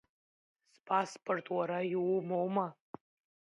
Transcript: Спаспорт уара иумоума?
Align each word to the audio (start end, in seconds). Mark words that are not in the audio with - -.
Спаспорт 0.77 1.45
уара 1.57 1.79
иумоума? 1.93 2.67